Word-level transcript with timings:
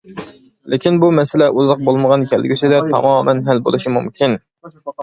لېكىن 0.73 0.97
بۇ 1.03 1.09
مەسىلە 1.17 1.49
ئۇزاق 1.59 1.85
بولمىغان 1.91 2.25
كەلگۈسىدە 2.33 2.83
تامامەن 2.91 3.47
ھەل 3.53 3.65
بولۇشى 3.69 3.97
مۇمكىن. 4.01 4.41